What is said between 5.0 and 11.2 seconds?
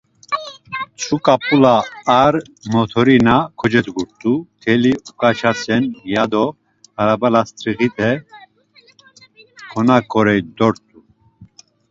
oǩaçasen ya do araba last̆riğite konoǩorey dort̆u.